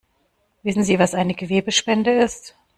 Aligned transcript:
Wissen 0.63 0.83
Sie, 0.83 0.97
was 0.97 1.13
eine 1.13 1.35
Gewebespende 1.35 2.11
ist? 2.11 2.55